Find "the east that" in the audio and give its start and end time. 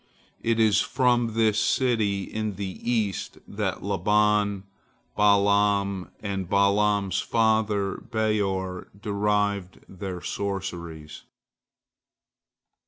2.55-3.83